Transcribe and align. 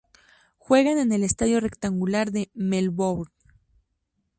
Juegan 0.57 0.97
en 0.97 1.11
el 1.11 1.23
Estadio 1.23 1.59
Rectangular 1.59 2.31
de 2.31 2.49
Melbourne. 2.55 3.29